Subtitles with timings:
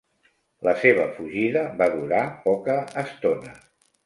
[0.67, 3.55] La seva fugida va durar poca estona.